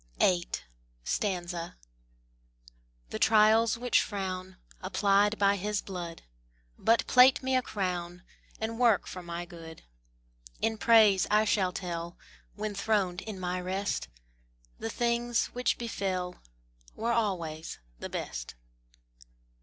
VIII. 0.19 0.47
The 3.11 3.19
trials 3.19 3.77
which 3.77 4.01
frown, 4.01 4.57
Applied 4.81 5.37
by 5.37 5.57
His 5.57 5.79
blood, 5.83 6.23
But 6.75 7.05
plait 7.05 7.43
me 7.43 7.55
a 7.55 7.61
crown, 7.61 8.23
And 8.59 8.79
work 8.79 9.05
for 9.05 9.21
my 9.21 9.45
good. 9.45 9.83
In 10.59 10.79
praise 10.79 11.27
I 11.29 11.45
shall 11.45 11.71
tell, 11.71 12.17
When 12.55 12.73
throned 12.73 13.21
in 13.21 13.39
my 13.39 13.61
rest, 13.61 14.07
The 14.79 14.89
things 14.89 15.45
which 15.53 15.77
befell 15.77 16.41
Were 16.95 17.11
always 17.13 17.77
the 17.99 18.09
best. 18.09 18.55